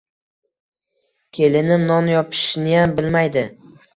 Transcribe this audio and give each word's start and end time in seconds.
Kelinim 1.39 1.85
non 1.91 2.09
yopishniyam 2.13 2.97
bilmaydi. 3.01 3.47